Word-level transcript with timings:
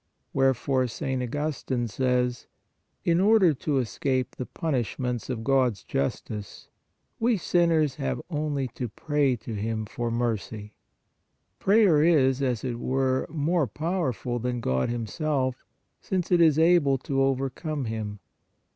Wherefore 0.33 0.87
St. 0.87 1.21
Augustine 1.21 1.87
says:" 1.87 2.47
In 3.05 3.19
order 3.21 3.53
to 3.53 3.77
escape 3.77 4.35
the 4.35 4.47
punish 4.47 4.97
ments 4.97 5.29
of 5.29 5.43
God 5.43 5.73
s 5.73 5.83
justice, 5.83 6.69
we 7.19 7.37
sinners 7.37 7.97
have 7.97 8.19
only 8.27 8.67
to 8.69 8.89
pray 8.89 9.35
to 9.35 9.53
Him 9.53 9.85
for 9.85 10.09
mercy." 10.09 10.73
Prayer 11.59 12.01
is, 12.03 12.41
as 12.41 12.63
it 12.63 12.79
were, 12.79 13.27
more 13.29 13.67
powerful 13.67 14.39
than 14.39 14.59
God 14.59 14.89
Himself, 14.89 15.63
since 15.99 16.31
it 16.31 16.41
is 16.41 16.57
able 16.57 16.97
to 16.97 17.21
over 17.21 17.51
come 17.51 17.85
Him. 17.85 18.17